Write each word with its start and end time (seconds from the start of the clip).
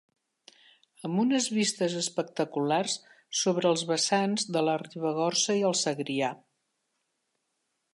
Amb 1.09 1.21
unes 1.23 1.49
vistes 1.57 1.97
espectaculars 1.99 2.97
sobre 3.43 3.71
els 3.75 3.87
vessants 3.93 4.49
de 4.57 4.67
la 4.69 4.77
Ribagorça 4.87 5.61
i 5.63 5.67
el 5.73 5.81
Segrià. 5.87 6.37